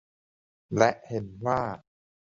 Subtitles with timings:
[0.77, 1.61] และเห็นว่า